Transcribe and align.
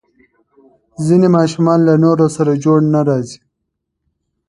ځینې 1.05 1.27
ماشومان 1.37 1.79
له 1.87 1.93
نورو 2.03 2.25
سره 2.35 2.51
جوړ 2.63 2.77
نه 2.93 3.01
راځي. 3.07 3.39